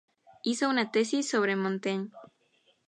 [0.41, 2.09] Hizo una tesis sobre Montaigne.